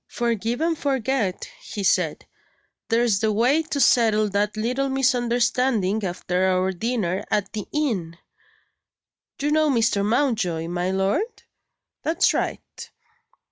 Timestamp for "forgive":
0.09-0.61